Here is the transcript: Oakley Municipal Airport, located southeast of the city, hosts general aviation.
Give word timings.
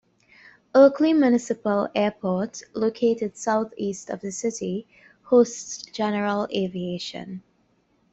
Oakley 0.73 1.13
Municipal 1.13 1.87
Airport, 1.93 2.63
located 2.73 3.37
southeast 3.37 4.09
of 4.09 4.19
the 4.21 4.31
city, 4.31 4.87
hosts 5.25 5.83
general 5.91 6.47
aviation. 6.51 7.43